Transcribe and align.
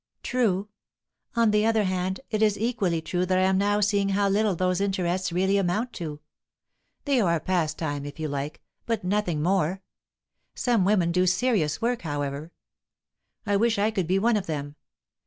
"True. 0.23 0.67
On 1.35 1.51
the 1.51 1.63
other 1.63 1.83
hand, 1.83 2.21
it 2.31 2.41
is 2.41 2.57
equally 2.57 3.03
true 3.03 3.23
that 3.23 3.37
I 3.37 3.41
am 3.43 3.59
now 3.59 3.81
seeing 3.81 4.09
how 4.09 4.29
little 4.29 4.55
those 4.55 4.81
interests 4.81 5.31
really 5.31 5.57
amount 5.57 5.93
to. 5.93 6.19
They 7.05 7.21
are 7.21 7.39
pastime, 7.39 8.03
if 8.07 8.19
you 8.19 8.27
like, 8.27 8.61
but 8.87 9.03
nothing 9.03 9.43
more. 9.43 9.83
Some 10.55 10.85
women 10.85 11.11
do 11.11 11.27
serious 11.27 11.83
work, 11.83 12.01
however; 12.01 12.51
I 13.45 13.55
wish 13.57 13.77
I 13.77 13.91
could 13.91 14.07
be 14.07 14.17
one 14.17 14.37
of 14.37 14.47
them. 14.47 14.75